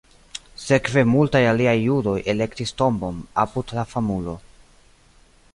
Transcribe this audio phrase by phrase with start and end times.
[0.61, 4.39] Sekve multaj aliaj judoj elektis tombon apud la famulo.